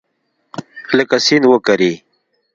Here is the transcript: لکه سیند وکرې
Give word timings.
لکه 0.97 1.17
سیند 1.25 1.43
وکرې 1.49 1.93